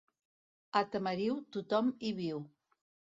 A 0.79 0.81
Tamariu, 0.95 1.35
tothom 1.57 1.91
hi 2.07 2.15
viu. 2.21 2.41